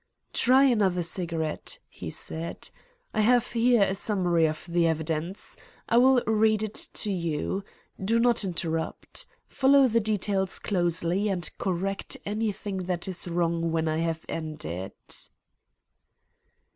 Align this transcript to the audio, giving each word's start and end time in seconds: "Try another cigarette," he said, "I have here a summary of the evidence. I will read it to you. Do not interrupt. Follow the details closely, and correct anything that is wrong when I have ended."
"Try 0.33 0.63
another 0.63 1.03
cigarette," 1.03 1.77
he 1.87 2.09
said, 2.09 2.71
"I 3.13 3.21
have 3.21 3.51
here 3.51 3.83
a 3.83 3.93
summary 3.93 4.47
of 4.47 4.65
the 4.67 4.87
evidence. 4.87 5.55
I 5.87 5.97
will 5.97 6.23
read 6.25 6.63
it 6.63 6.73
to 6.93 7.11
you. 7.11 7.63
Do 8.03 8.17
not 8.19 8.43
interrupt. 8.43 9.27
Follow 9.47 9.87
the 9.87 9.99
details 9.99 10.57
closely, 10.57 11.29
and 11.29 11.47
correct 11.59 12.17
anything 12.25 12.77
that 12.85 13.07
is 13.07 13.27
wrong 13.27 13.71
when 13.71 13.87
I 13.87 13.99
have 13.99 14.25
ended." 14.27 14.93